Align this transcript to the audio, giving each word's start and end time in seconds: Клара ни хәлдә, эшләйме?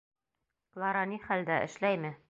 Клара 0.77 1.05
ни 1.13 1.21
хәлдә, 1.27 1.63
эшләйме? 1.69 2.17